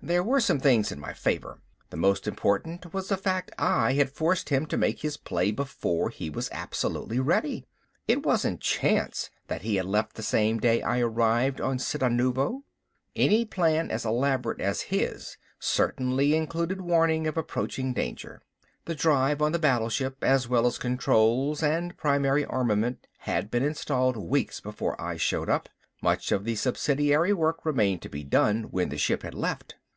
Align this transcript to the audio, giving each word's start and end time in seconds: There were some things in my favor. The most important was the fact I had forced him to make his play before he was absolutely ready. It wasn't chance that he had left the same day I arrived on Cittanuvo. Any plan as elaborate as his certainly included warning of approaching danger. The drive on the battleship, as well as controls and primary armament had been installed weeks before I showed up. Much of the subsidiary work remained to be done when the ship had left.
There 0.00 0.22
were 0.22 0.40
some 0.40 0.58
things 0.60 0.90
in 0.90 1.00
my 1.00 1.12
favor. 1.12 1.60
The 1.90 1.96
most 1.98 2.26
important 2.26 2.94
was 2.94 3.08
the 3.08 3.16
fact 3.18 3.52
I 3.58 3.92
had 3.94 4.08
forced 4.10 4.48
him 4.48 4.64
to 4.66 4.78
make 4.78 5.00
his 5.00 5.18
play 5.18 5.50
before 5.50 6.08
he 6.08 6.30
was 6.30 6.48
absolutely 6.50 7.18
ready. 7.20 7.66
It 8.06 8.24
wasn't 8.24 8.60
chance 8.62 9.28
that 9.48 9.62
he 9.62 9.76
had 9.76 9.84
left 9.84 10.14
the 10.14 10.22
same 10.22 10.60
day 10.60 10.80
I 10.80 11.00
arrived 11.00 11.60
on 11.60 11.78
Cittanuvo. 11.78 12.62
Any 13.16 13.44
plan 13.44 13.90
as 13.90 14.06
elaborate 14.06 14.62
as 14.62 14.82
his 14.82 15.36
certainly 15.58 16.34
included 16.34 16.80
warning 16.80 17.26
of 17.26 17.36
approaching 17.36 17.92
danger. 17.92 18.40
The 18.86 18.94
drive 18.94 19.42
on 19.42 19.52
the 19.52 19.58
battleship, 19.58 20.24
as 20.24 20.48
well 20.48 20.66
as 20.66 20.78
controls 20.78 21.62
and 21.62 21.94
primary 21.98 22.46
armament 22.46 23.06
had 23.18 23.50
been 23.50 23.64
installed 23.64 24.16
weeks 24.16 24.58
before 24.60 24.98
I 24.98 25.18
showed 25.18 25.50
up. 25.50 25.68
Much 26.00 26.32
of 26.32 26.44
the 26.44 26.54
subsidiary 26.54 27.34
work 27.34 27.66
remained 27.66 28.00
to 28.02 28.08
be 28.08 28.24
done 28.24 28.70
when 28.70 28.88
the 28.88 28.96
ship 28.96 29.22
had 29.22 29.34
left. 29.34 29.74